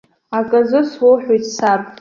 [0.37, 1.81] Аказы суҳәоит, саб.